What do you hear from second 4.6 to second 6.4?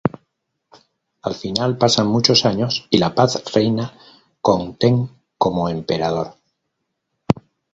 Ten como emperador.